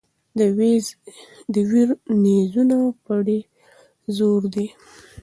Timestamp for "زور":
4.17-4.41